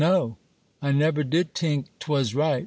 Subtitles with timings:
[0.03, 2.59] 'No,—I neber did tink 'twas right.